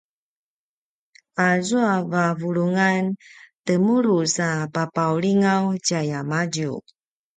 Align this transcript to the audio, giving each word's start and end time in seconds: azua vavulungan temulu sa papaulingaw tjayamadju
azua 1.49 1.95
vavulungan 2.11 3.03
temulu 3.65 4.17
sa 4.35 4.49
papaulingaw 4.75 5.65
tjayamadju 5.85 6.71